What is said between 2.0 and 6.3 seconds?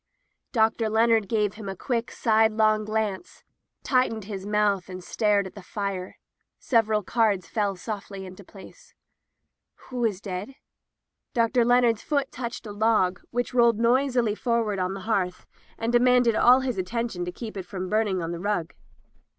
sidelong glance, tightened his mouth, and stared at the fire.